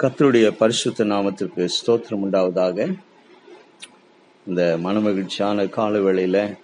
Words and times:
கத்தருடைய 0.00 0.46
பரிசுத்த 0.50 1.04
நாமத்திற்கு 1.04 1.62
ஸ்தோத்திரம் 1.74 2.24
உண்டாவதாக. 2.24 2.78
இந்த 4.46 4.62
மனமகிழ்ச்சியான 4.84 5.68
கால 5.76 5.98
வேளையில 5.98 6.56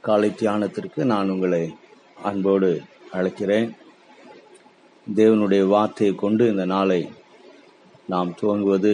காலை 0.00 0.30
தியானத்திற்கு 0.40 1.00
நான் 1.12 1.30
உங்களை 1.30 1.62
அன்போடு 2.22 2.70
அழைக்கிறேன். 3.12 3.70
தேவனுடைய 5.06 5.64
வார்த்தையை 5.74 6.14
கொண்டு 6.14 6.44
இந்த 6.48 6.64
நாளை 6.74 7.00
நாம் 8.06 8.36
துவங்குவது 8.40 8.92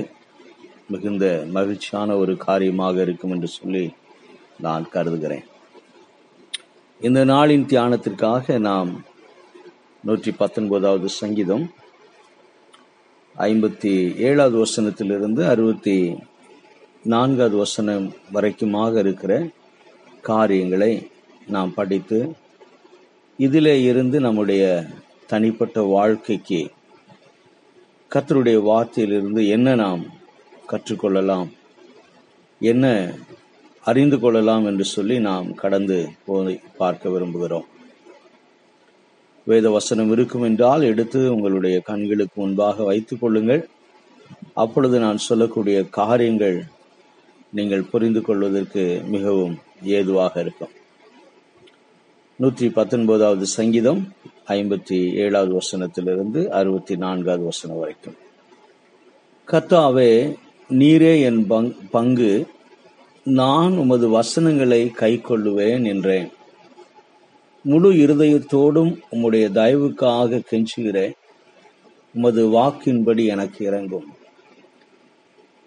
மிகுந்த 0.88 1.26
மகிழ்ச்சியான 1.56 2.16
ஒரு 2.16 2.36
காரியமாக 2.36 3.00
இருக்கும் 3.00 3.30
என்று 3.30 3.48
சொல்லி 3.58 3.84
நான் 4.66 4.88
கருதுகிறேன். 4.88 5.46
இந்த 7.00 7.24
நாளின் 7.24 7.70
தியானத்திற்காக 7.72 8.58
நாம் 8.70 8.90
நூற்றி 10.04 10.32
பத்தொன்பதாவது 10.32 11.08
சங்கீதம் 11.22 11.64
ஐம்பத்தி 13.38 14.16
ஏழாவது 14.16 14.64
வசனத்திலிருந்து 14.64 15.48
அறுபத்தி 15.48 16.16
நான்காவது 17.02 17.56
வசனம் 17.56 18.14
வரைக்குமாக 18.32 18.98
இருக்கிற 18.98 19.48
காரியங்களை 20.20 21.10
நாம் 21.46 21.74
படித்து 21.74 22.36
இதிலே 23.38 23.82
இருந்து 23.82 24.20
நம்முடைய 24.20 24.86
தனிப்பட்ட 25.26 25.82
வாழ்க்கைக்கு 25.82 26.70
கத்தருடைய 28.10 28.58
வார்த்தையிலிருந்து 28.68 29.48
என்ன 29.48 29.74
நாம் 29.74 30.04
கற்றுக்கொள்ளலாம் 30.70 31.48
என்ன 32.60 33.14
அறிந்து 33.82 34.18
கொள்ளலாம் 34.18 34.64
என்று 34.64 34.84
சொல்லி 34.84 35.20
நாம் 35.20 35.54
கடந்து 35.54 36.08
போய் 36.26 36.60
பார்க்க 36.76 37.08
விரும்புகிறோம். 37.08 37.68
வேத 39.44 39.70
வசனம் 39.70 40.12
இருக்கும் 40.12 40.42
என்றால் 40.42 40.82
எடுத்து 40.82 41.34
உங்களுடைய 41.34 41.80
கண்களுக்கு 41.80 42.40
முன்பாக 42.40 42.84
வைத்துக் 42.84 43.20
கொள்ளுங்கள். 43.20 43.68
அப்பொழுது 44.54 44.98
நான் 44.98 45.16
சொல்லக்கூடிய 45.16 45.88
காரியங்கள் 45.88 46.64
நீங்கள் 47.50 47.82
புரிந்து 47.82 48.20
கொள்வதற்கு 48.20 49.02
மிகவும் 49.06 49.58
ஏதுவாக 49.82 50.40
இருக்கும். 50.40 50.68
நூற்றி 52.36 52.70
பத்தொன்பதாவது 52.70 53.46
சங்கீதம் 53.46 54.12
ஐம்பத்தி 54.48 55.14
ஏழாவது 55.14 55.58
வசனத்திலிருந்து 55.58 56.46
அறுபத்தி 56.46 56.96
நான்காவது 56.96 57.44
வசனம் 57.44 57.78
வரைக்கும். 57.78 58.14
கத்தாவே 59.50 60.34
நீரே 60.70 61.22
என் 61.22 61.50
பங்- 61.50 61.76
பங்கு. 61.90 62.46
நான் 63.24 63.76
உமது 63.76 64.08
வசனங்களை 64.08 64.88
கை 64.88 65.20
கொள்ளுவேன் 65.28 65.86
என்றேன். 65.86 66.28
முழு 67.62 67.92
இருதயத்தோடும் 67.92 68.98
உம்முடைய 69.12 69.48
தயவுக்காக 69.48 70.42
கெஞ்சுகிறேன். 70.50 71.12
உமது 72.14 72.48
வாக்கின்படி 72.48 73.26
எனக்கு 73.26 73.64
இறங்கும். 73.64 74.04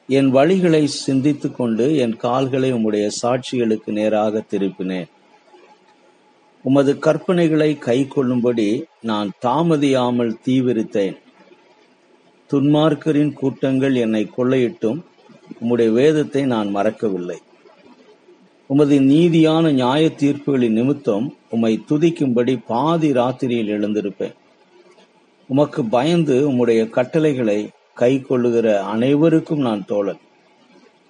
என் 0.07 0.33
வழிகளை 0.33 0.83
சிந்தித்துக் 0.83 1.57
கொண்டு 1.57 1.97
என் 1.97 2.15
கால்களை 2.15 2.73
உம்முடைய 2.73 3.09
சாட்சிகளுக்கு 3.21 3.91
நேராக 3.91 4.43
திருப்பினேன். 4.49 5.07
உமது 6.63 6.93
கற்பனைகளை 6.93 7.77
கை 7.77 8.07
கொள்ளும்படி 8.07 8.85
நான் 9.01 9.31
தாமதியாமல் 9.45 10.35
தீவிரித்தேன். 10.45 11.17
துன்மார்க்கரின் 12.51 13.33
கூட்டங்கள் 13.33 13.95
என்னை 13.95 14.29
கொள்ளையிட்டும். 14.37 15.01
உம்முடைய 15.61 15.89
வேதத்தை 15.89 16.45
நான் 16.45 16.69
மறக்கவில்லை. 16.69 17.37
உமது 18.67 18.99
நீதியான 18.99 19.71
நியாய 19.71 20.11
தீர்ப்புகளின் 20.17 20.77
நிமித்தம் 20.79 21.37
உம்மை 21.49 21.83
துதிக்கும்படி 21.89 22.61
பாதி 22.67 23.11
ராத்திரியில் 23.11 23.71
எழுந்திருப்பேன். 23.75 24.33
உமக்கு 25.47 25.85
பயந்து 25.85 26.51
உம்முடைய 26.51 26.89
கட்டளைகளை 26.89 27.69
கை 27.93 28.21
கொள்ளுகிற 28.21 28.83
அனைவருக்கும் 28.83 29.59
நான் 29.59 29.85
தோழன். 29.85 30.21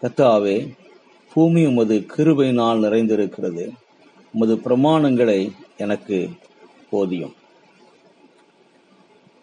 கத்தாவே 0.01 0.57
பூமி 1.33 1.65
உமது 1.65 2.05
கிருபையினால் 2.17 2.83
நிறைந்திருக்கிறது. 2.85 3.69
உமது 4.33 4.55
பிரமாணங்களை 4.55 5.51
எனக்கு 5.77 6.29
போதியும். 6.91 7.33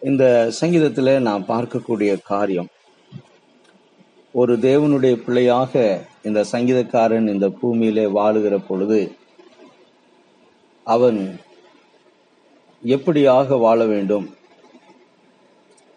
இந்த 0.01 0.51
சங்கீதத்தில் 0.51 1.21
நான் 1.21 1.45
பார்க்கக்கூடிய 1.47 2.17
காரியம் 2.23 2.67
ஒரு 4.31 4.55
தேவனுடைய 4.57 5.15
பிள்ளையாக 5.15 6.01
இந்த 6.23 6.45
சங்கீதக்காரன் 6.51 7.27
இந்த 7.27 7.49
பூமியிலே 7.49 8.05
வாழுகிற 8.05 8.65
பொழுது 8.67 9.15
அவன் 10.83 11.39
எப்படியாக 12.85 13.59
வாழ 13.59 13.85
வேண்டும் 13.85 14.35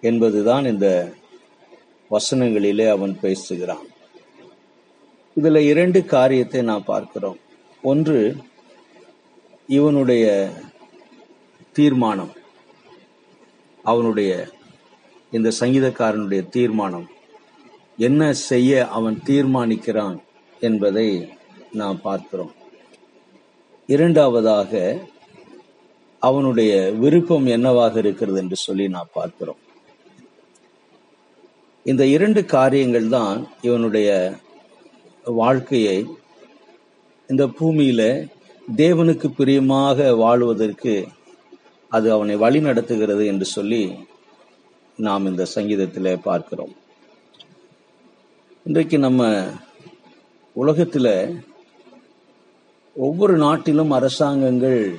என்பதுதான் 0.01 0.65
இந்த 0.65 1.13
வசனங்களிலே 2.11 2.91
அவன் 2.91 3.21
பேசுகிறான். 3.21 3.87
இதுல 5.41 5.57
இரண்டு 5.57 6.05
காரியத்தை 6.05 6.63
நாம் 6.63 6.85
பார்க்கிறோம். 6.85 7.39
ஒன்று 7.83 8.37
இவனுடைய 9.67 10.51
தீர்மானம். 11.73 12.33
அவனுடைய 13.83 14.49
இந்த 15.31 15.53
சங்கீதக்காரனுடைய 15.61 16.49
தீர்மானம். 16.49 17.09
என்ன 17.99 18.33
செய்ய 18.33 18.89
அவன் 18.89 19.23
தீர்மானிக்கிறான் 19.25 20.17
என்பதை 20.61 21.29
நாம் 21.73 22.01
பார்க்கிறோம். 22.01 22.55
இரண்டாவதாக 23.87 25.01
அவனுடைய 26.19 26.93
விருப்பம் 26.93 27.47
என்னவாக 27.47 27.99
இருக்கிறது 27.99 28.39
என்று 28.39 28.57
சொல்லி 28.57 28.89
நாம் 28.89 29.09
பார்க்கிறோம். 29.13 29.61
இந்த 31.83 32.07
இரண்டு 32.07 32.45
காரியங்கள் 32.45 33.09
தான் 33.09 33.49
இவனுடைய 33.61 34.35
வாழ்க்கையை 35.25 36.07
இந்த 37.27 37.47
பூமியில 37.47 38.29
தேவனுக்கு 38.77 39.29
பிரியமாக 39.37 40.15
வாழ்வதற்கு 40.15 41.09
அது 41.89 42.13
அவனை 42.13 42.37
வழி 42.37 42.61
நடத்துகிறது 42.61 43.27
என்று 43.27 43.45
சொல்லி 43.45 43.93
நாம் 44.97 45.27
இந்த 45.27 45.47
சங்கீதத்திலே 45.55 46.17
பார்க்கிறோம். 46.23 46.75
இன்றைக்கு 48.67 48.99
நம்ம 48.99 49.45
உலகத்தில் 50.55 51.39
ஒவ்வொரு 52.95 53.37
நாட்டிலும் 53.37 53.91
அரசாங்கங்கள் 53.91 54.97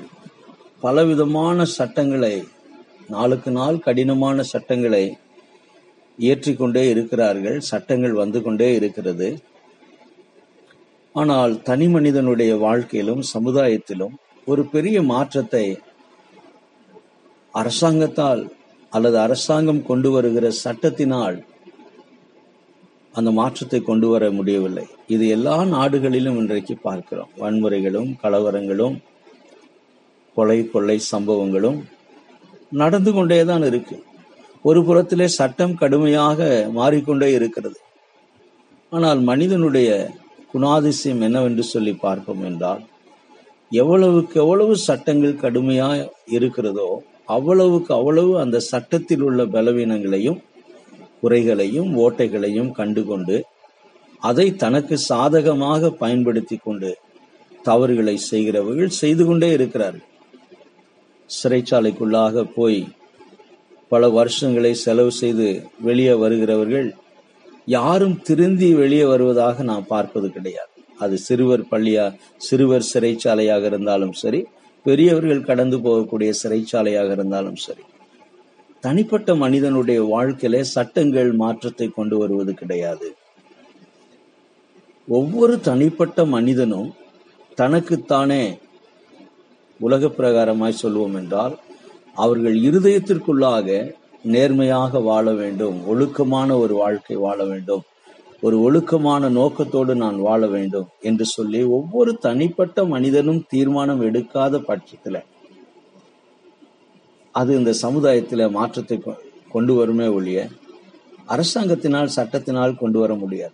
பலவிதமான 0.79 1.65
சட்டங்களை 1.65 2.43
நாளுக்கு 3.07 3.51
நாள் 3.51 3.79
கடினமான 3.79 4.43
சட்டங்களை 4.43 5.17
இயற்றிக்கொண்டே 6.19 6.89
இருக்கிறார்கள் 6.89 7.59
சட்டங்கள் 7.59 8.13
வந்து 8.13 8.41
கொண்டே 8.41 8.75
இருக்கிறது. 8.75 9.43
ஆனால் 11.13 11.61
தனி 11.61 11.87
மனிதனுடைய 11.87 12.55
வாழ்க்கையிலும் 12.55 13.23
சமுதாயத்திலும் 13.33 14.15
ஒரு 14.45 14.65
பெரிய 14.65 15.01
மாற்றத்தை 15.01 15.77
அரசாங்கத்தால் 17.51 18.51
அல்லது 18.89 19.19
அரசாங்கம் 19.19 19.85
கொண்டு 19.85 20.11
வருகிற 20.11 20.51
சட்டத்தினால் 20.63 21.45
அந்த 23.17 23.29
மாற்றத்தை 23.39 23.79
கொண்டு 23.89 24.07
வர 24.13 24.23
முடியவில்லை. 24.37 24.85
இது 25.13 25.25
எல்லா 25.35 25.55
நாடுகளிலும் 25.75 26.37
இன்றைக்கு 26.41 26.75
பார்க்கிறோம். 26.87 27.31
வன்முறைகளும் 27.43 28.09
கலவரங்களும் 28.23 28.95
கொலை 30.37 30.59
கொள்ளை 30.73 30.97
சம்பவங்களும் 31.11 31.79
நடந்து 32.81 33.11
கொண்டே 33.15 33.39
தான் 33.51 33.65
இருக்கு. 33.69 33.97
ஒரு 34.65 34.79
புறத்திலே 34.87 35.27
சட்டம் 35.39 35.75
கடுமையாக 35.81 36.39
மாறிக்கொண்டே 36.79 37.29
இருக்கிறது. 37.37 37.79
ஆனால் 38.91 39.21
மனிதனுடைய 39.29 39.89
குணாதிசயம் 40.53 41.23
என்னவென்று 41.27 41.63
சொல்லி 41.73 41.93
பார்ப்போம் 42.05 42.43
என்றால் 42.49 42.83
எவ்வளவுக்கு 43.81 44.35
எவ்வளவு 44.43 44.73
சட்டங்கள் 44.87 45.41
கடுமையாக 45.43 46.05
இருக்கிறதோ 46.37 46.89
அவ்வளவுக்கு 47.35 47.91
அவ்வளவு 47.99 48.33
அந்த 48.43 48.57
சட்டத்தில் 48.71 49.23
உள்ள 49.27 49.41
பலவீனங்களையும் 49.55 50.37
குறைகளையும் 51.23 51.91
ஓட்டைகளையும் 51.97 52.71
கண்டுகொண்டு 52.71 53.37
அதை 54.21 54.47
தனக்கு 54.55 54.97
சாதகமாக 55.09 55.89
பயன்படுத்தி 56.03 56.57
கொண்டு 56.57 56.91
தவறுகளை 57.65 58.17
செய்கிறவர்கள் 58.17 58.97
செய்து 59.01 59.23
கொண்டே 59.25 59.49
இருக்கிறார்கள். 59.53 60.05
சிறைச்சாலைக்குள்ளாக 61.29 62.43
போய் 62.55 62.79
பல 63.91 64.09
வருஷங்களை 64.09 64.71
செலவு 64.85 65.11
செய்து 65.11 65.47
வெளியே 65.87 66.13
வருகிறவர்கள் 66.13 66.87
யாரும் 67.67 68.21
திருந்தி 68.27 68.69
வெளியே 68.73 69.03
வருவதாக 69.03 69.63
நாம் 69.63 69.85
பார்ப்பது 69.87 70.27
கிடையாது. 70.31 70.71
அது 70.99 71.17
சிறுவர் 71.17 71.63
பள்ளியா 71.71 72.05
சிறுவர் 72.37 72.89
சிறைச்சாலையாக 72.93 73.65
இருந்தாலும் 73.65 74.11
சரி 74.11 74.41
பெரியவர்கள் 74.85 75.47
கடந்து 75.49 75.77
போகக்கூடிய 75.77 76.31
சிறைச்சாலையாக 76.41 77.11
இருந்தாலும் 77.11 77.59
சரி. 77.65 77.83
தனிப்பட்ட 78.87 79.35
மனிதனுடைய 79.35 79.99
வாழ்க்கையில 80.03 80.59
சட்டங்கள் 80.73 81.31
மாற்றத்தை 81.35 81.87
கொண்டு 81.89 82.17
வருவது 82.17 82.53
கிடையாது. 82.53 83.07
ஒவ்வொரு 85.07 85.59
தனிப்பட்ட 85.59 86.25
மனிதனும் 86.25 86.89
தனக்குத்தானே 87.55 88.43
உலக 89.79 90.07
பிரகாரமாய் 90.07 90.81
சொல்வோம் 90.81 91.15
என்றால் 91.15 91.55
அவர்கள் 92.15 92.55
இருதயத்திற்குள்ளாக 92.61 93.67
நேர்மையாக 94.23 94.99
வாழ 95.01 95.33
வேண்டும் 95.33 95.77
ஒழுக்கமான 95.87 96.49
ஒரு 96.59 96.73
வாழ்க்கை 96.73 97.15
வாழ 97.15 97.39
வேண்டும் 97.45 97.83
ஒரு 98.41 98.55
ஒழுக்கமான 98.61 99.29
நோக்கத்தோடு 99.29 99.95
நான் 99.95 100.17
வாழ 100.19 100.47
வேண்டும் 100.47 100.87
என்று 101.01 101.25
சொல்லி 101.25 101.63
ஒவ்வொரு 101.69 102.17
தனிப்பட்ட 102.17 102.85
மனிதனும் 102.85 103.45
தீர்மானம் 103.47 104.01
எடுக்காத 104.01 104.61
பட்சத்துல 104.67 105.19
அது 107.37 107.57
இந்த 107.57 107.73
சமுதாயத்தில் 107.73 108.49
மாற்றத்தை 108.49 108.97
கொ- 108.97 109.17
கொண்டு 109.51 109.73
வருமே 109.73 110.07
ஒழிய 110.07 110.47
அரசாங்கத்தினால் 111.27 112.09
சட்டத்தினால் 112.15 112.77
கொண்டு 112.77 112.99
வர 112.99 113.13
முடியாது. 113.13 113.51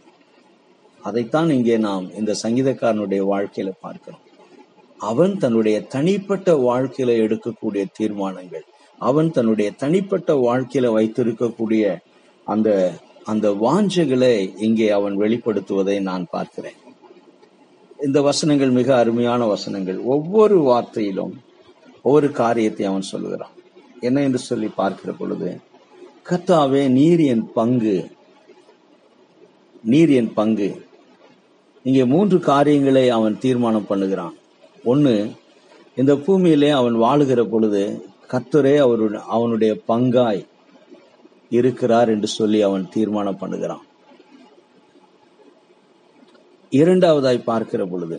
அதைத்தான் 1.02 1.50
இங்கே 1.50 1.78
நாம் 1.78 2.16
இந்த 2.16 2.36
சங்கீதக்காரனுடைய 2.44 3.24
வாழ்க்கையில 3.32 3.72
பார்க்கிறோம். 3.82 4.20
அவன் 4.98 5.38
தன்னுடைய 5.38 5.84
தனிப்பட்ட 5.84 6.54
வாழ்க்கையில 6.54 7.14
எடுக்கக்கூடிய 7.26 7.86
தீர்மானங்கள் 7.94 8.64
அவன் 9.00 9.32
தன்னுடைய 9.32 9.72
தனிப்பட்ட 9.72 10.34
வாழ்க்கையில 10.34 10.90
வைத்திருக்கக்கூடிய 10.98 11.98
அந்த 12.46 12.94
அந்த 13.24 13.52
வாஞ்சைகளை 13.52 14.54
இங்கே 14.58 14.90
அவன் 14.90 15.18
வெளிப்படுத்துவதை 15.18 16.02
நான் 16.02 16.28
பார்க்கிறேன். 16.32 16.80
இந்த 18.06 18.22
வசனங்கள் 18.22 18.70
மிக 18.70 18.98
அருமையான 18.98 19.46
வசனங்கள். 19.46 20.00
ஒவ்வொரு 20.00 20.64
வார்த்தையிலும் 20.64 21.32
ஒவ்வொரு 22.02 22.32
காரியத்தை 22.32 22.86
அவன் 22.86 23.02
சொல்லுகிறான். 23.02 23.52
என்ன 24.08 24.22
என்று 24.28 24.40
சொல்லி 24.50 24.70
பார்க்கிற 24.80 25.12
பொழுது 25.20 25.50
கர்த்தாவே 26.28 26.82
நீர் 26.98 27.22
என் 27.34 27.46
பங்கு. 27.58 27.98
நீர் 29.92 30.12
என் 30.20 30.32
பங்கு. 30.40 30.70
இங்கே 31.86 32.04
மூன்று 32.14 32.38
காரியங்களை 32.52 33.06
அவன் 33.18 33.42
தீர்மானம் 33.44 33.90
பண்ணுகிறான். 33.90 34.36
ஒன்னு 34.92 35.14
இந்த 36.02 36.14
பூமியிலே 36.26 36.70
அவன் 36.80 36.96
வாழுகிற 37.06 37.42
பொழுது 37.54 37.82
கத்தரே 38.32 38.76
அவருடைய 38.86 39.24
அவனுடைய 39.36 39.74
பங்காய் 39.90 40.42
இருக்கிறார் 41.58 42.12
என்று 42.14 42.30
சொல்லி 42.38 42.60
அவன் 42.68 42.86
தீர்மானம் 42.94 43.42
பண்ணுகிறான். 43.42 43.84
இரண்டாவதாய் 46.72 47.48
பார்க்கிற 47.50 47.82
பொழுது 47.86 48.18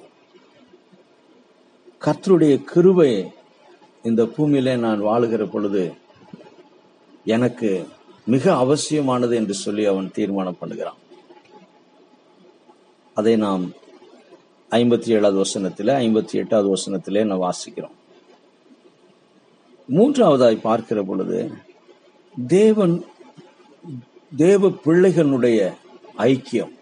கத்தருடைய 2.04 2.54
கிருபை 2.70 3.12
இந்த 4.04 4.22
பூமியிலே 4.26 4.76
நான் 4.76 5.02
வாழுகிற 5.02 5.50
பொழுது 5.50 5.82
எனக்கு 7.24 7.86
மிக 8.24 8.56
அவசியமானது 8.56 9.34
என்று 9.36 9.54
சொல்லி 9.54 9.84
அவன் 9.84 10.10
தீர்மானம் 10.10 10.60
பண்ணுகிறான். 10.60 11.00
அதை 13.14 13.36
நாம் 13.36 13.64
ஐம்பத்தி 14.70 15.08
ஏழாவது 15.08 15.36
வசனத்தில் 15.36 15.86
ஐம்பத்தி 15.86 16.32
எட்டாவது 16.32 16.68
வசனத்திலே 16.74 17.22
நான் 17.24 17.44
வாசிக்கிறோம். 17.46 17.94
மூன்றாவதாய் 19.96 20.64
பார்க்கிற 20.68 21.02
பொழுது 21.02 21.52
தேவன் 22.46 23.04
தேவ 24.36 24.68
பிள்ளைகளுடைய 24.68 25.58
ஐக்கியம் 26.18 26.72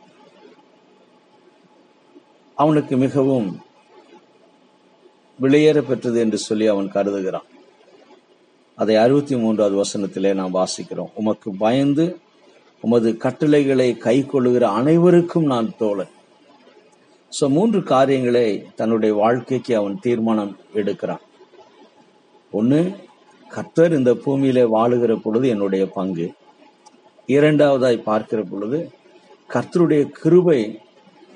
அவனுக்கு 2.54 2.96
மிகவும் 2.96 3.48
விலையேற 5.43 5.79
பெற்றது 5.83 6.19
என்று 6.21 6.39
சொல்லி 6.39 6.67
அவன் 6.67 6.91
கருதுகிறான். 6.94 7.49
அதை 8.79 8.97
அறுபத்தி 8.97 9.37
மூன்றாவது 9.37 9.77
வசனத்திலே 9.83 10.35
நாம் 10.35 10.55
வாசிக்கிறோம். 10.55 11.12
உமக்கு 11.15 11.50
பயந்து 11.59 12.19
உமது 12.81 13.17
கட்டளைகளை 13.17 13.97
கை 13.97 14.27
கொள்ளுகிற 14.27 14.69
அனைவருக்கும் 14.69 15.44
நான் 15.44 15.77
தோழன். 15.79 16.12
சோ 17.41 17.49
மூன்று 17.49 17.83
காரியங்களை 17.83 18.47
தன்னுடைய 18.75 19.15
வாழ்க்கைக்கு 19.15 19.77
அவன் 19.77 19.99
தீர்மானம் 20.00 20.59
எடுக்கிறான். 20.75 21.23
ஒன்னு 22.53 22.81
கர்த்தர் 23.49 23.93
இந்த 23.93 24.11
பூமியில 24.15 24.61
வாழுகிற 24.75 25.12
பொழுது 25.17 25.49
என்னுடைய 25.49 25.87
பங்கு. 25.87 26.27
இரண்டாவதாய் 27.27 28.06
பார்க்கிற 28.09 28.43
பொழுது 28.43 28.79
கர்த்தருடைய 29.49 30.03
கிருபை 30.21 30.61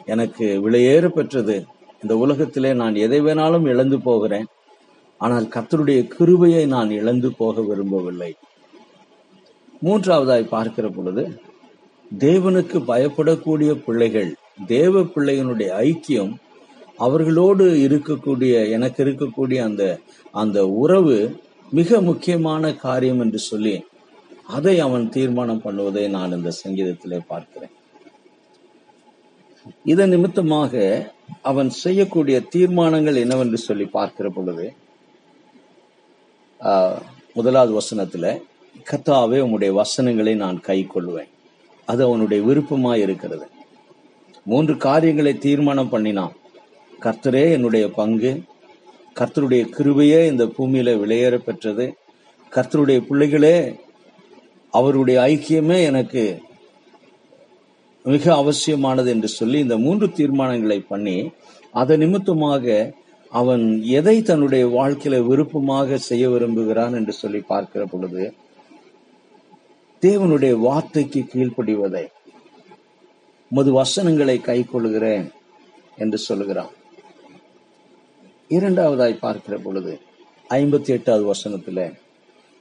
எனக்கு 0.06 0.46
விலையேற 0.64 1.08
பெற்றது. 1.08 1.56
இந்த 2.06 2.16
உலகத்திலே 2.24 2.70
நான் 2.80 2.96
எதை 3.04 3.18
வேணாலும் 3.26 3.64
இழந்து 3.70 3.96
போகிறேன். 4.08 4.46
ஆனால் 5.20 5.46
கத்தருடைய 5.54 6.00
கிருபையை 6.12 6.60
நான் 6.72 6.90
இழந்து 7.00 7.28
போக 7.38 7.62
விரும்பவில்லை. 7.68 8.28
மூன்றாவதாய் 9.82 10.52
பார்க்கிற 10.52 10.86
பொழுது 10.88 11.22
தேவனுக்கு 12.24 12.78
பயப்படக்கூடிய 12.90 13.70
பிள்ளைகள் 13.86 14.30
தேவ 14.66 15.02
பிள்ளைகளுடைய 15.14 15.70
ஐக்கியம் 15.88 16.32
அவர்களோடு 17.06 17.64
இருக்கக்கூடிய 17.86 18.54
எனக்கு 18.76 19.00
இருக்கக்கூடிய 19.04 19.58
அந்த 19.68 19.84
அந்த 20.42 20.58
உறவு 20.82 21.16
மிக 21.72 22.00
முக்கியமான 22.10 22.72
காரியம் 22.84 23.20
என்று 23.24 23.42
சொல்லி 23.50 23.74
அதை 24.56 24.76
அவன் 24.86 25.06
தீர்மானம் 25.16 25.64
பண்ணுவதை 25.66 26.04
நான் 26.16 26.36
இந்த 26.38 26.52
சங்கீதத்திலே 26.62 27.20
பார்க்கிறேன். 27.32 27.74
இதன் 29.84 30.08
நிமித்தமாக 30.08 30.74
அவன் 31.42 31.70
செய்யக்கூடிய 31.84 32.36
தீர்மானங்கள் 32.54 33.22
என்னவென்று 33.22 33.58
சொல்லி 33.58 33.86
பார்க்கிற 33.96 34.28
பொழுது 34.28 34.66
முதலாவது 37.34 37.72
வசனத்துல 37.80 38.26
கத்தாவே 38.90 39.38
உன்னுடைய 39.46 39.72
வசனங்களை 39.74 40.34
நான் 40.34 40.58
கை 40.60 40.78
கொள்வேன் 40.84 41.30
அது 41.84 42.04
அவனுடைய 42.04 42.40
விருப்பமாய் 42.44 43.00
இருக்கிறது. 43.00 43.46
மூன்று 44.44 44.76
காரியங்களை 44.76 45.32
தீர்மானம் 45.38 45.88
பண்ணினான். 45.88 46.34
கர்த்தரே 47.04 47.44
என்னுடைய 47.56 47.90
பங்கு. 47.90 48.32
கர்த்தருடைய 49.18 49.62
கிருபையே 49.76 50.20
இந்த 50.26 50.44
பூமியில 50.56 50.90
விலையேற 51.02 51.36
பெற்றது. 51.38 51.86
கர்த்தருடைய 52.52 52.98
பிள்ளைகளே 53.08 53.56
அவருடைய 54.70 55.20
ஐக்கியமே 55.32 55.78
எனக்கு 55.82 56.24
மிக 58.06 58.24
அவசியமானது 58.34 59.08
என்று 59.10 59.28
சொல்லி 59.28 59.58
இந்த 59.58 59.76
மூன்று 59.78 60.06
தீர்மானங்களை 60.06 60.78
பண்ணி 60.88 61.16
அதன் 61.80 61.98
நிமித்தமாக 61.98 62.94
அவன் 63.32 63.64
எதை 63.98 64.16
தன்னுடைய 64.22 64.64
வாழ்க்கையில 64.66 65.16
விருப்பமாக 65.26 65.98
செய்ய 66.08 66.24
விரும்புகிறான் 66.28 66.94
என்று 66.94 67.12
சொல்லி 67.12 67.40
பார்க்கிற 67.52 67.84
பொழுது 67.84 68.24
தேவனுடைய 70.02 70.54
வார்த்தைக்கு 70.66 71.20
கீழ்ப்படிவதை 71.32 72.04
உமது 73.50 73.72
வசனங்களை 73.72 74.36
கை 74.40 74.58
கொள்கிறேன் 74.64 75.26
என்று 75.96 76.18
சொல்லுகிறான். 76.18 76.72
இரண்டாவதாய் 78.50 79.22
பார்க்கிற 79.24 79.56
பொழுது 79.58 79.92
ஐம்பத்தி 80.50 80.90
எட்டாவது 80.96 81.24
வசனத்துல 81.32 81.80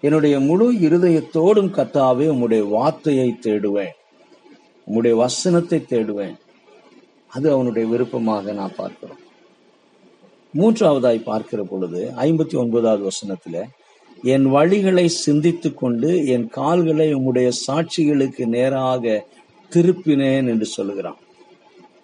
என்னுடைய 0.03 0.35
முழு 0.39 0.67
இருதயத்தோடும் 0.87 1.71
கத்தாவே 1.77 2.25
உம்முடைய 2.33 2.63
வார்த்தையை 2.69 3.29
தேடுவேன். 3.41 3.95
உம்முடைய 4.87 5.15
வசனத்தை 5.15 5.79
தேடுவேன். 5.89 6.35
அது 7.27 7.51
அவனுடைய 7.51 7.89
விருப்பமாக 7.89 8.53
நான் 8.53 8.77
பார்க்கிறோம். 8.77 9.21
மூன்றாவதாய் 10.53 11.23
பார்க்கிற 11.23 11.63
பொழுது 11.63 12.11
ஐம்பத்தி 12.15 12.55
ஒன்பதாவது 12.57 13.03
வசனத்துல 13.07 13.63
என் 14.23 14.45
வழிகளை 14.45 15.05
சிந்தித்து 15.05 15.73
கொண்டு 15.73 16.25
என் 16.25 16.47
கால்களை 16.49 17.07
உம்முடைய 17.15 17.51
சாட்சிகளுக்கு 17.67 18.45
நேராக 18.45 19.25
திருப்பினேன் 19.71 20.47
என்று 20.47 20.65
சொல்லுகிறான். 20.65 21.19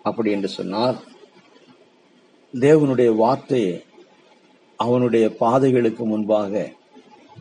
அப்படி 0.04 0.32
என்று 0.32 0.48
சொன்னால் 0.48 0.98
தேவனுடைய 2.54 3.16
வார்த்தையை 3.16 3.84
அவனுடைய 4.76 5.26
பாதைகளுக்கு 5.40 6.06
முன்பாக 6.06 6.72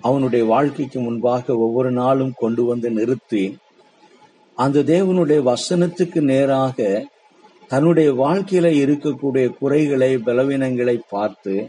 அவனுடைய 0.00 0.44
வாழ்க்கைக்கு 0.44 1.00
முன்பாக 1.00 1.56
ஒவ்வொரு 1.56 1.90
நாளும் 1.90 2.32
கொண்டு 2.37 2.64
வந்து 2.64 2.90
நிறுத்தி 2.90 3.56
அந்த 4.54 4.83
தேவனுடைய 4.83 5.42
வசனத்துக்கு 5.42 6.21
நேராக 6.21 7.07
தன்னுடைய 7.69 8.12
வாழ்க்கையில 8.12 8.66
இருக்கக்கூடிய 8.85 9.57
குறைகளை 9.59 10.16
பலவீனங்களை 10.16 11.00
பார்த்து 11.09 11.69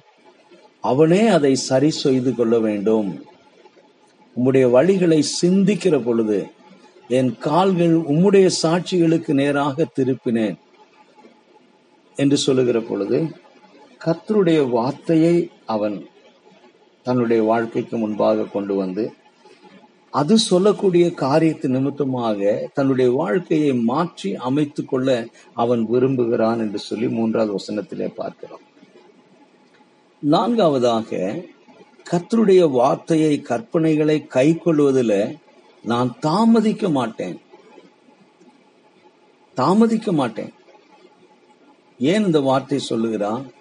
அவனே 0.82 1.28
அதை 1.28 1.56
சரி 1.56 1.90
செய்து 1.90 2.36
கொள்ள 2.36 2.60
வேண்டும். 2.60 3.24
உம்முடைய 4.38 4.66
வழிகளை 4.70 5.24
சிந்திக்கிற 5.42 6.04
பொழுது 6.04 6.48
என் 7.08 7.38
கால்கள் 7.38 7.94
உம்முடைய 7.94 8.50
சாட்சிகளுக்கு 8.64 9.34
நேராக 9.34 9.88
திருப்பினேன் 10.00 10.58
என்று 12.16 12.38
சொல்லுகிற 12.38 12.80
பொழுது 12.80 13.28
கத்தருடைய 14.06 14.70
வார்த்தையை 14.70 15.50
அவன் 15.66 16.08
தன்னுடைய 17.04 17.44
வாழ்க்கைக்கு 17.44 17.98
முன்பாக 17.98 18.44
கொண்டு 18.44 18.76
வந்து 18.76 19.14
அது 20.12 20.38
சொல்லக்கூடிய 20.38 21.14
காரியத்து 21.14 21.70
நிமித்தமாக 21.70 22.70
தன்னுடைய 22.74 23.12
வாழ்க்கையை 23.12 23.74
மாற்றி 23.74 24.36
அமைத்துக் 24.36 24.88
கொள்ள 24.88 25.28
அவன் 25.54 25.86
விரும்புகிறான் 25.86 26.60
என்று 26.60 26.80
சொல்லி 26.80 27.10
மூன்றாவது 27.10 27.58
வசனத்திலே 27.58 28.14
பார்க்கிறோம். 28.16 28.60
நான்காவதாக 30.20 31.42
கத்தருடைய 32.12 32.70
வார்த்தையை 32.70 33.42
கற்பனைகளை 33.50 34.28
கை 34.28 34.58
கொள்வதில் 34.58 35.38
நான் 35.84 36.16
தாமதிக்க 36.20 36.90
மாட்டேன். 36.90 37.42
தாமதிக்க 39.56 40.12
மாட்டேன். 40.12 40.54
ஏன் 42.00 42.26
இந்த 42.26 42.40
வார்த்தை 42.40 42.80
சொல்லுகிறான்? 42.80 43.52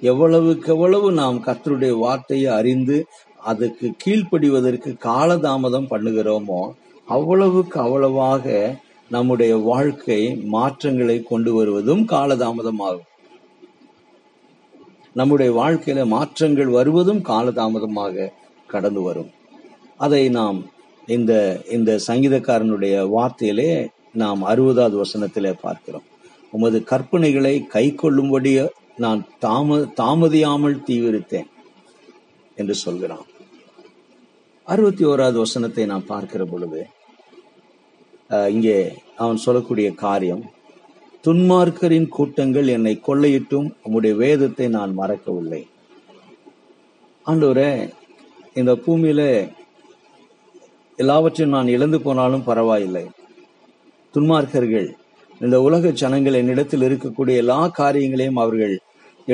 எவ்வளவுக்கு 0.00 0.72
எவ்வளவு 0.72 1.12
நாம் 1.12 1.44
கத்தருடைய 1.44 1.98
வார்த்தையை 1.98 2.52
அறிந்து 2.52 3.06
அதுக்கு 3.38 3.94
கீழ்ப்படிவதற்கு 4.04 4.90
காலதாமதம் 5.04 5.90
பண்ணுகிறோமோ 5.90 6.70
அவ்வளவுக்கு 7.06 7.80
அவ்வளவாக 7.80 8.76
நம்முடைய 9.10 9.56
வாழ்க்கை 9.56 10.36
மாற்றங்களை 10.44 11.22
கொண்டு 11.22 11.52
வருவதும் 11.52 12.02
காலதாமதமாகும். 12.06 13.06
நம்முடைய 15.12 15.52
வாழ்க்கையில 15.52 16.06
மாற்றங்கள் 16.06 16.68
வருவதும் 16.68 17.22
காலதாமதமாக 17.22 18.32
கடந்து 18.66 19.00
வரும். 19.02 19.30
அதை 19.96 20.28
நாம் 20.28 20.58
இந்த 21.06 21.62
இந்த 21.70 21.98
சங்கீதக்காரனுடைய 22.06 22.94
வார்த்தையிலே 23.16 23.88
நாம் 24.12 24.42
அறுபதாவது 24.42 25.04
வசனத்திலே 25.04 25.52
பார்க்கிறோம். 25.60 26.02
உமது 26.50 26.84
கற்பனைகளை 26.90 27.66
கை 27.66 27.94
கொள்ளும்படி 27.94 28.52
நான் 28.96 29.26
தாம 29.40 29.76
தாமதியாமல் 29.96 30.82
தீவிரித்தேன். 30.86 31.48
என்று 32.60 32.74
சொல்கிறான். 32.84 33.26
அறுபத்தி 34.72 35.04
ஓராவது 35.10 35.38
வசனத்தை 35.44 35.84
நான் 35.92 36.10
பார்க்கிற 36.12 36.42
பொழுது 36.52 36.80
இங்கே 38.54 38.78
அவன் 39.22 39.44
சொல்லக்கூடிய 39.44 39.88
காரியம் 40.04 40.42
துன்மார்க்கரின் 41.26 42.08
கூட்டங்கள் 42.16 42.68
என்னை 42.74 42.92
கொள்ளையிட்டும் 43.06 43.68
உம்முடைய 43.86 44.14
வேதத்தை 44.24 44.66
நான் 44.76 44.92
மறக்கவில்லை. 45.00 45.62
ஆண்டவரே 47.26 47.70
இந்த 48.60 48.72
பூமியில 48.84 49.22
எல்லாவற்றையும் 50.98 51.54
நான் 51.56 51.72
இழந்து 51.74 51.98
போனாலும் 52.04 52.46
பரவாயில்லை. 52.50 53.04
துன்மார்க்கர்கள் 54.14 54.88
இந்த 55.44 55.56
உலக 55.66 55.90
ஜனங்கள் 56.02 56.38
என்னிடத்தில் 56.42 56.86
இருக்கக்கூடிய 56.86 57.42
எல்லா 57.42 57.58
காரியங்களையும் 57.80 58.40
அவர்கள் 58.44 58.74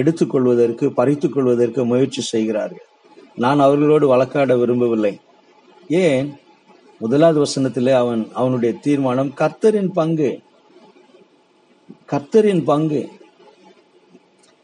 எடுத்துக்கொள்வதற்கு 0.00 0.86
பறித்துக் 0.98 1.34
கொள்வதற்கு 1.34 1.80
முயற்சி 1.92 2.22
செய்கிறார்கள். 2.32 2.88
நான் 3.36 3.60
அவர்களோடு 3.60 4.06
வழக்காட 4.06 4.56
விரும்பவில்லை. 4.56 5.20
ஏன்? 5.88 6.36
முதலாவது 6.98 7.42
வசனத்திலே 7.42 7.92
அவன் 7.92 8.28
அவனுடைய 8.32 8.74
தீர்மானம் 8.80 9.32
கர்த்தரின் 9.38 9.88
பங்கு. 9.92 10.40
கர்த்தரின் 12.10 12.64
பங்கு. 12.64 13.08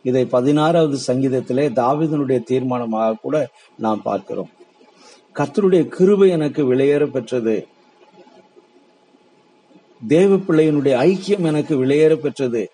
இதை 0.02 0.24
பதினாறாவது 0.24 0.98
சங்கீதத்திலே 1.06 1.68
தாவிதனுடைய 1.72 2.40
தீர்மானமாக 2.50 3.14
கூட 3.22 3.48
நாம் 3.76 4.02
பார்க்கிறோம். 4.02 4.48
கர்த்தருடைய 5.34 5.86
கிருபை 5.86 6.30
எனக்கு 6.30 6.74
விலையேற 6.74 7.06
பெற்றது. 7.06 7.66
தேவ 10.08 10.36
பிள்ளையினுடைய 10.36 10.94
ஐக்கியம் 10.94 11.44
எனக்கு 11.44 11.84
விலையேற 11.84 12.14
பெற்றது 12.14 12.70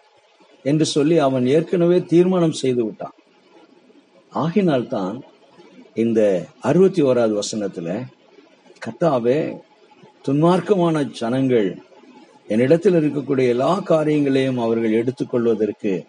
என்று 0.62 0.84
சொல்லி 0.84 1.18
அவன் 1.18 1.46
ஏற்கனவே 1.46 2.02
தீர்மானம் 2.02 2.52
செய்து 2.52 2.84
விட்டான். 2.84 3.12
ஆகினால்தான் 4.34 5.20
இந்த 6.02 6.46
அறுபத்தி 6.60 7.02
ஓராவது 7.02 7.34
வசனத்துல 7.42 7.88
கத்தாவே 8.84 9.38
துன்மார்க்கமான 10.26 11.02
ஜனங்கள் 11.10 11.68
என்னிடத்தில் 12.48 12.98
இருக்கக்கூடிய 12.98 13.46
எல்லா 13.54 13.70
காரியங்களையும் 13.90 14.58
அவர்கள் 14.58 14.98
எடுத்துக்கொள்வதற்கு 15.00 16.06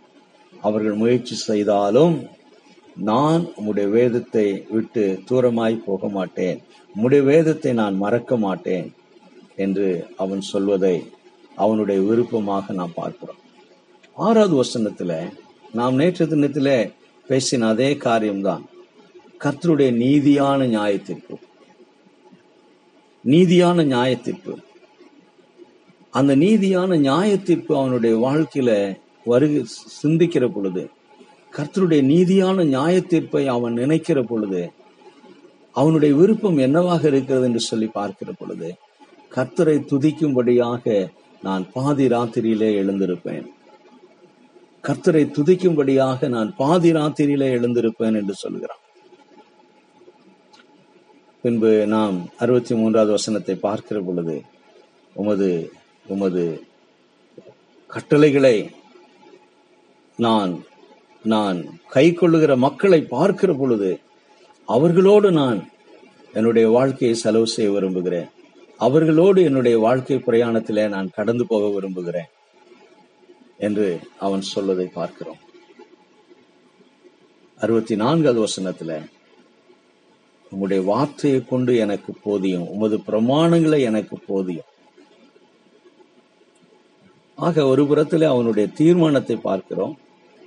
அவர்கள் 0.61 0.93
முயற்சி 0.93 1.35
செய்தாலும் 1.35 2.15
நான் 3.09 3.41
உம்முடைய 3.57 3.87
வேதத்தை 3.89 4.45
விட்டு 4.69 5.19
தூரமாய் 5.29 5.83
போக 5.85 6.07
மாட்டேன். 6.07 6.57
உம்முடைய 6.95 7.23
வேதத்தை 7.23 7.73
நான் 7.73 7.95
மறக்க 7.95 8.37
மாட்டேன் 8.37 8.87
என்று 9.55 9.89
அவன் 10.17 10.41
சொல்வதை 10.41 10.95
அவனுடைய 11.55 12.01
விருப்பமாக 12.01 12.73
நாம் 12.73 12.97
பார்க்கிறோம். 13.01 13.41
ஆறாவது 14.13 14.55
வசனத்துல 14.63 15.13
நாம் 15.73 15.95
நேற்று 15.95 16.25
தினத்துல 16.25 16.69
பேசின 17.29 17.67
அதே 17.67 17.95
காரியம்தான். 18.07 18.65
கர்த்தருடைய 19.39 19.91
நீதியான 20.05 20.61
நியாயத்தீர்ப்பு. 20.67 21.35
நீதியான 23.25 23.85
நியாயத்தீர்ப்பு. 23.85 24.53
அந்த 26.11 26.35
நீதியான 26.35 26.97
நியாயத்தீர்ப்பு 26.97 27.75
அவனுடைய 27.75 28.17
வாழ்க்கையில 28.17 28.97
வருக 29.23 29.63
சிந்திக்கிற 30.03 30.47
பொழுது 30.47 30.89
கர்த்தருடைய 31.57 32.01
நீதியான 32.03 32.63
நியாயத்தீர்ப்பை 32.63 33.45
அவன் 33.45 33.73
நினைக்கிற 33.73 34.23
பொழுது 34.23 34.71
அவனுடைய 35.71 36.15
விருப்பம் 36.15 36.57
என்னவாக 36.57 37.07
இருக்கிறது 37.07 37.45
என்று 37.45 37.59
சொல்லி 37.59 37.87
பார்க்கிற 37.87 38.31
பொழுது 38.31 38.75
கர்த்தரை 39.35 39.75
துதிக்கும்படியாக 39.91 41.09
நான் 41.41 41.71
பாதி 41.71 42.07
ராத்திரியிலே 42.07 42.69
எழுந்திருப்பேன். 42.81 43.45
கர்த்தரை 44.83 45.23
துதிக்கும்படியாக 45.37 46.29
நான் 46.29 46.55
பாதி 46.55 46.91
ராத்திரியிலே 46.91 47.49
எழுந்திருப்பேன் 47.57 48.15
என்று 48.15 48.33
சொல்கிறான். 48.33 48.77
பின்பு 51.47 51.87
நாம் 51.87 52.15
அறுபத்தி 52.37 52.75
மூன்றாவது 52.75 53.11
வசனத்தை 53.11 53.55
பார்க்கிற 53.55 54.01
பொழுது 54.01 54.41
உமது 55.13 55.71
உமது 56.07 56.43
கட்டளைகளை 57.87 58.69
நான் 60.17 60.63
நான் 61.23 61.79
கை 61.89 62.13
கொள்ளுகிற 62.13 62.55
மக்களை 62.55 63.01
பார்க்கிற 63.01 63.53
பொழுது 63.53 63.99
அவர்களோடு 64.65 65.31
நான் 65.31 65.59
என்னுடைய 66.33 66.69
வாழ்க்கையை 66.69 67.17
செலவு 67.17 67.47
செய்ய 67.47 67.71
விரும்புகிறேன். 67.71 68.29
அவர்களோடு 68.77 69.43
என்னுடைய 69.43 69.77
வாழ்க்கை 69.79 70.17
பிரயாணத்திலே 70.17 70.87
நான் 70.87 71.09
கடந்து 71.09 71.45
போக 71.47 71.69
விரும்புகிறேன் 71.69 72.31
என்று 73.57 73.99
அவன் 74.19 74.41
சொல்வதை 74.41 74.87
பார்க்கிறோம். 74.87 75.41
அறுபத்தி 77.59 77.95
நான்காவது 77.95 78.41
வசனத்துல 78.47 78.91
உங்களுடைய 80.49 80.83
வார்த்தையை 80.91 81.45
கொண்டு 81.45 81.75
எனக்கு 81.75 82.13
போதியும் 82.23 82.67
உமது 82.67 82.97
பிரமாணங்களை 82.97 83.79
எனக்கு 83.79 84.17
போதியும். 84.27 84.69
ஆக 87.35 87.65
ஒரு 87.65 87.83
புறத்துல 87.83 88.23
அவனுடைய 88.23 88.69
தீர்மானத்தை 88.69 89.35
பார்க்கிறோம். 89.35 89.97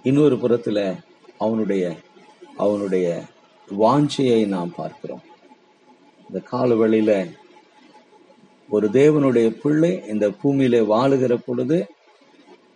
இன்னொரு 0.03 0.37
புறத்துல 0.37 0.97
அவனுடைய 1.39 1.95
அவனுடைய 2.57 3.23
வாஞ்சையை 3.81 4.47
நாம் 4.47 4.75
பார்க்கிறோம். 4.75 5.23
இந்த 6.23 6.41
காலவெளியில 6.53 7.31
ஒரு 8.69 8.89
தேவனுடைய 8.89 9.49
பிள்ளை 9.63 10.03
இந்த 10.09 10.29
பூமியில 10.29 10.77
வாழுகிற 10.87 11.35
பொழுது 11.47 11.87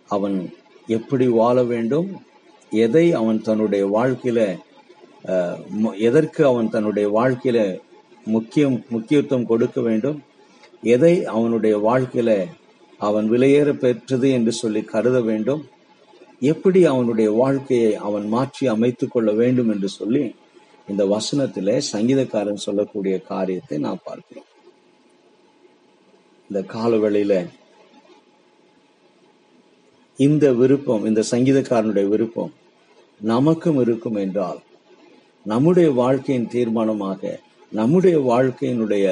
அவன் 0.07 0.53
எப்படி 0.87 1.27
வாழ 1.27 1.63
வேண்டும் 1.63 2.21
எதை 2.69 3.13
அவன் 3.13 3.41
தன்னுடைய 3.41 3.87
வாழ்க்கையில 3.87 4.59
எதற்கு 5.97 6.45
அவன் 6.45 6.69
தன்னுடைய 6.69 7.07
வாழ்க்கையில 7.09 7.59
முக்கியம் 8.25 8.85
முக்கியத்துவம் 8.89 9.45
கொடுக்க 9.45 9.81
வேண்டும்? 9.81 10.23
எதை 10.81 11.25
அவனுடைய 11.25 11.75
வாழ்க்கையில 11.77 12.31
அவன் 12.97 13.31
விலையேற 13.31 13.69
பெற்றது 13.73 14.31
என்று 14.31 14.51
சொல்லி 14.51 14.81
கருத 14.83 15.21
வேண்டும்? 15.21 15.69
எப்படி 16.39 16.85
அவனுடைய 16.85 17.31
வாழ்க்கையை 17.31 17.95
அவன் 17.95 18.27
மாற்றி 18.27 18.67
அமைத்துக் 18.67 19.11
கொள்ள 19.11 19.31
வேண்டும் 19.31 19.69
என்று 19.69 19.89
சொல்லி 19.89 20.23
இந்த 20.87 21.03
வசனத்திலே 21.05 21.75
சங்கீதக்காரன் 21.93 22.65
சொல்லக்கூடிய 22.65 23.15
காரியத்தை 23.21 23.77
நான் 23.77 24.03
பார்க்கிறோம். 24.03 24.49
இந்த 26.49 26.59
காலவெளியில 26.73 27.33
இந்த 30.19 30.45
விருப்பம் 30.53 31.05
இந்த 31.05 31.23
சங்கீதக்காரனுடைய 31.31 32.07
விருப்பம் 32.07 32.53
நமக்கும் 33.21 33.79
இருக்கும் 33.81 34.15
என்றால் 34.15 34.59
நம்முடைய 35.45 35.87
வாழ்க்கையின் 35.91 36.51
தீர்மானமாக 36.51 37.21
நம்முடைய 37.71 38.17
வாழ்க்கையினுடைய 38.31 39.05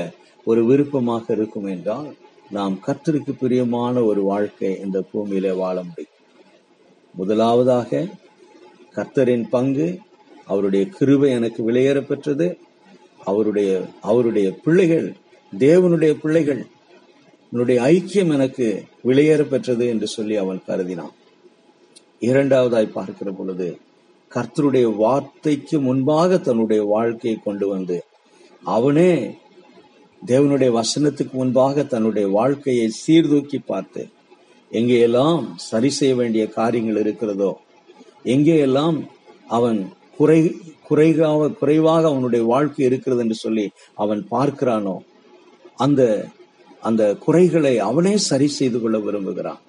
ஒரு 0.46 0.62
விருப்பமாக 0.66 1.34
இருக்கும் 1.34 1.66
என்றால் 1.66 2.10
நாம் 2.50 2.76
கர்த்தருக்கு 2.88 3.34
பிரியமான 3.40 4.04
ஒரு 4.04 4.22
வாழ்க்கை 4.22 4.72
இந்த 4.80 4.98
பூமியிலே 5.12 5.52
வாழ 5.52 5.76
முடியும். 5.84 6.18
முதலாவதாக 7.16 8.08
கர்த்தரின் 8.96 9.46
பங்கு 9.50 9.88
அவருடைய 10.46 10.84
கிருபை 10.86 11.30
எனக்கு 11.32 11.62
விலையேற 11.72 12.00
பெற்றது. 12.02 12.48
அவருடைய 13.24 13.72
அவருடைய 14.02 14.48
பிள்ளைகள் 14.64 15.08
தேவனுடைய 15.60 16.14
பிள்ளைகள் 16.14 16.62
உன்னுடைய 17.52 17.80
ஐக்கியம் 17.82 18.34
எனக்கு 18.34 18.68
விலையேற 19.06 19.42
பெற்றது 19.44 19.88
என்று 19.88 20.08
சொல்லி 20.08 20.36
அவன் 20.36 20.62
கருதினான். 20.68 21.14
இரண்டாவதாய் 22.30 22.96
பார்க்கிற 22.98 23.32
பொழுது 23.32 23.68
கர்த்தருடைய 24.34 24.88
வார்த்தைக்கு 24.96 25.78
முன்பாக 25.80 26.38
தன்னுடைய 26.38 26.82
வாழ்க்கையை 26.86 27.38
கொண்டு 27.44 27.66
வந்து 27.68 27.98
அவனே 28.68 29.12
தேவனுடைய 30.22 30.72
வசனத்துக்கு 30.72 31.34
முன்பாக 31.34 31.84
தன்னுடைய 31.84 32.28
வாழ்க்கையை 32.30 32.88
சீர்தூக்கி 33.04 33.60
பார்த்து 33.66 34.04
எங்கேயெல்லாம் 34.72 35.42
சரி 35.70 35.90
செய்ய 35.90 36.14
வேண்டிய 36.16 36.44
காரியங்கள் 36.50 36.96
இருக்கிறதோ 36.96 37.52
எங்கேயெல்லாம் 38.26 38.98
அவன் 39.48 39.80
குறை 40.18 40.40
குறைவாக 40.84 41.50
குறைவாக 41.50 42.04
அவனுடைய 42.08 42.44
வாழ்க்கை 42.46 42.86
இருக்கிறது 42.86 43.22
என்று 43.22 43.36
சொல்லி 43.36 43.66
அவன் 43.96 44.22
பார்க்கிறானோ 44.32 44.96
அந்த 45.78 46.02
அந்த 46.84 47.04
குறைகளை 47.26 47.76
அவனே 47.80 48.18
சரி 48.30 48.48
செய்து 48.48 48.78
கொள்ள 48.80 48.98
விரும்புகிறான். 49.00 49.62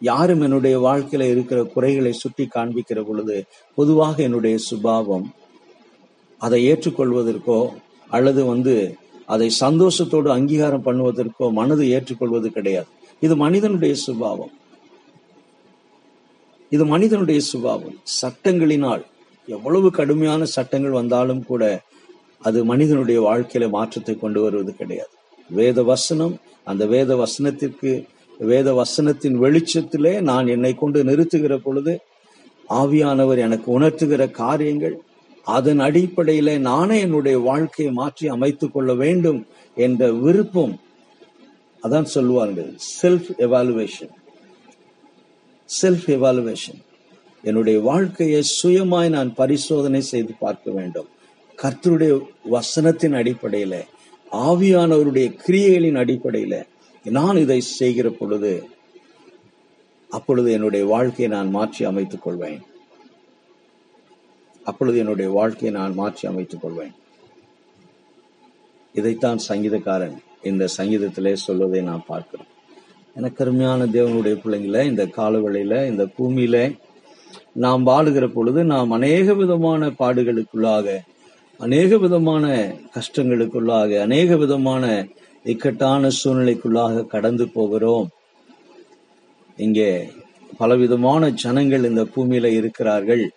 யாரும் 0.00 0.40
என்னுடைய 0.40 0.76
வாழ்க்கையில 0.78 1.24
இருக்கிற 1.30 1.58
குறைகளை 1.74 2.12
சுட்டி 2.12 2.44
காண்பிக்கிற 2.54 3.00
பொழுது 3.08 3.36
பொதுவாக 3.74 4.22
என்னுடைய 4.22 4.56
சுபாவம் 4.68 5.26
அதை 6.40 6.58
ஏற்றுக்கொள்வதற்கோ 6.72 7.60
அல்லது 8.10 8.44
வந்து 8.44 8.74
அதை 9.26 9.48
சந்தோஷத்தோடு 9.60 10.28
அங்கீகாரம் 10.36 10.86
பண்ணுவதற்கோ 10.86 11.46
மனது 11.58 11.84
ஏற்றுக்கொள்வது 11.88 12.48
கிடையாது. 12.50 12.88
இது 13.22 13.34
மனிதனுடைய 13.36 13.94
சுபாவம். 14.06 14.52
இது 16.72 16.84
மனிதனுடைய 16.84 17.40
சுபாவம். 17.40 17.96
சட்டங்களினால் 18.20 19.02
எவ்வளவு 19.48 19.90
கடுமையான 19.90 20.42
சட்டங்கள் 20.56 20.98
வந்தாலும் 21.00 21.44
கூட 21.44 21.64
அது 22.42 22.58
மனிதனுடைய 22.64 23.18
வாழ்க்கையில 23.28 23.68
மாற்றத்தை 23.68 24.14
கொண்டு 24.14 24.40
வருவது 24.42 24.72
கிடையாது. 24.74 25.14
வேத 25.50 25.82
வசனம் 25.82 26.34
அந்த 26.64 26.86
வேத 26.86 27.10
வசனத்திற்கு 27.16 27.90
வேத 28.40 28.72
வசனத்தின் 28.72 29.38
வெளிச்சத்திலே 29.38 30.20
நான் 30.20 30.46
என்னை 30.46 30.74
கொண்டு 30.74 31.04
நிறுத்துகிற 31.04 31.56
பொழுது 31.56 32.00
ஆவியானவர் 32.68 33.38
எனக்கு 33.38 33.80
உணர்த்துகிற 33.80 34.30
காரியங்கள் 34.30 34.96
அதன் 35.44 35.80
அடிப்படையில 35.80 36.58
நானே 36.58 37.00
என்னுடைய 37.00 37.38
வாழ்க்கையை 37.38 37.94
மாற்றி 37.94 38.28
அமைத்துக் 38.28 38.72
கொள்ள 38.72 38.94
வேண்டும் 38.94 39.46
என்ற 39.74 40.12
விருப்பம். 40.12 40.80
அதான் 41.82 42.02
சொல்லுவார்கள் 42.02 42.74
செல்ஃப் 43.02 43.30
எவாலுவேஷன் 43.38 44.12
செல்ஃப் 45.82 46.06
எவாலுவேஷன் 46.06 46.80
என்னுடைய 47.42 47.80
வாழ்க்கையை 47.80 48.42
சுயமாய் 48.62 49.08
நான் 49.08 49.34
பரிசோதனை 49.34 50.00
செய்து 50.00 50.34
பார்க்க 50.38 50.70
வேண்டும். 50.70 51.08
கர்த்தருடைய 51.62 52.20
வசனத்தின் 52.50 53.14
அடிப்படையில 53.14 53.84
ஆவியானவருடைய 54.32 55.36
கிரியைகளின் 55.46 55.96
அடிப்படையில 55.96 56.66
நான் 57.04 57.36
இதை 57.36 57.60
செய்கிற 57.60 58.08
பொழுது 58.10 58.52
அப்பொழுது 60.10 60.52
என்னுடைய 60.52 60.86
வாழ்க்கையை 60.86 61.28
நான் 61.36 61.50
மாற்றி 61.50 61.84
அமைத்துக் 61.84 62.22
கொள்வேன். 62.22 62.60
அப்பொழுது 64.64 64.98
என்னுடைய 64.98 65.30
வாழ்க்கையை 65.30 65.80
நான் 65.80 65.94
மாற்றி 65.94 66.28
அமைத்துக் 66.28 66.60
கொள்வேன். 66.60 66.94
இதைத்தான் 68.92 69.38
சங்கீதக்காரன் 69.48 70.16
இந்த 70.42 70.68
சங்கீதத்திலே 70.76 71.32
சொல்வதை 71.32 71.80
நான் 71.82 72.04
பார்க்கிறோம். 72.06 72.50
எனக்கு 73.14 73.44
அருமையான 73.44 73.86
தேவனுடைய 73.86 74.34
பிள்ளைங்கள 74.44 74.84
இந்த 74.84 75.04
காலவெளியில 75.16 75.86
இந்த 75.86 76.04
பூமியில 76.18 76.76
நாம் 77.52 77.86
வாழுகிற 77.86 78.26
பொழுது 78.32 78.64
நாம் 78.64 78.90
அநேக 78.90 79.34
விதமான 79.34 79.88
பாடுகளுக்குள்ளாக 79.88 80.98
அநேக 81.58 81.96
விதமான 81.98 82.44
கஷ்டங்களுக்குள்ளாக 82.96 84.00
அநேக 84.00 84.36
விதமான 84.36 85.08
இக்கட்டான 85.44 86.10
சூழ்நிலைக்குள்ளாக 86.24 87.06
கடந்து 87.06 87.48
போகிறோம். 87.48 88.08
இங்கே 89.56 90.12
பலவிதமான 90.58 91.30
ஜனங்கள் 91.30 91.84
இந்த 91.84 92.02
பூமியில 92.16 92.44
இருக்கிறார்கள். 92.44 93.30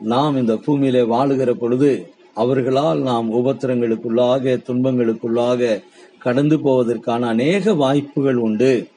நாம் 0.00 0.36
இந்த 0.36 0.54
பூமியில 0.54 1.06
வாழுகிற 1.14 1.50
பொழுது 1.50 2.12
அவர்களால் 2.34 3.00
நாம் 3.02 3.34
உபத்திரங்களுக்குள்ளாக 3.34 4.56
துன்பங்களுக்குள்ளாக 4.68 5.82
கடந்து 6.18 6.56
போவதற்கான 6.58 7.28
அநேக 7.28 7.74
வாய்ப்புகள் 7.74 8.36
உண்டு. 8.36 8.88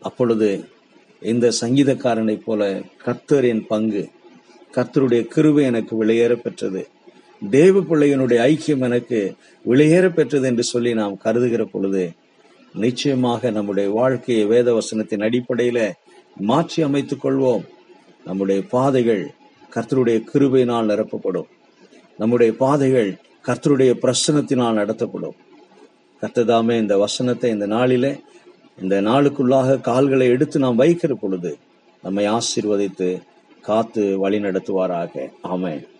அப்பொழுது 0.00 0.64
இந்த 1.22 1.52
சங்கீதக்காரனை 1.60 2.40
போல 2.44 2.82
கர்த்தரின் 3.04 3.66
பங்கு 3.66 4.08
கர்த்தருடைய 4.74 5.22
கிருவை 5.36 5.62
எனக்கு 5.62 5.96
வெளியேற 5.96 6.34
பெற்றது. 6.34 6.88
தேவ 7.50 7.80
பிள்ளையனுடைய 7.80 8.38
ஐக்கியம் 8.50 8.80
எனக்கு 8.80 9.36
வெளியேற 9.64 10.10
பெற்றது 10.10 10.46
என்று 10.46 10.62
சொல்லி 10.62 10.94
நாம் 10.94 11.20
கருதுகிற 11.24 11.64
பொழுது 11.64 12.12
நிச்சயமாக 12.74 13.50
நம்முடைய 13.50 13.90
வாழ்க்கையை 13.90 14.46
வேத 14.46 14.72
வசனத்தின் 14.72 15.24
அடிப்படையில 15.26 15.92
மாற்றி 16.36 16.82
அமைத்துக் 16.82 17.24
கொள்வோம். 17.24 17.64
நம்முடைய 18.24 18.62
பாதைகள் 18.70 19.30
கர்த்தருடைய 19.74 20.24
கிருபையினால் 20.32 20.90
நிரப்பப்படும். 20.90 21.46
நம்முடைய 22.18 22.52
பாதைகள் 22.52 23.18
கர்த்தருடைய 23.46 23.92
பிரசனத்தினால் 24.02 24.72
நடத்தப்படும். 24.72 25.36
கர்த்ததாமே 26.22 26.78
இந்த 26.78 26.96
வசனத்தை 26.98 27.50
இந்த 27.50 27.66
நாளில 27.66 28.20
இந்த 28.80 29.00
நாளுக்குள்ளாக 29.02 29.80
கால்களை 29.80 30.26
எடுத்து 30.26 30.58
நாம் 30.58 30.78
வைக்கிற 30.78 31.12
பொழுது 31.12 31.56
நம்மை 32.02 32.28
ஆசீர்வதித்து 32.28 33.22
காத்து 33.62 34.18
வழி 34.18 34.38
நடத்துவாராக 34.38 35.30
ஆமேன். 35.42 35.92